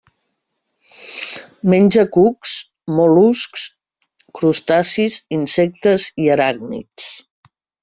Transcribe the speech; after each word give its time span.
Menja 1.73 2.05
cucs, 2.17 2.55
mol·luscs, 3.01 3.67
crustacis, 4.41 5.21
insectes 5.41 6.11
i 6.27 6.35
aràcnids. 6.39 7.09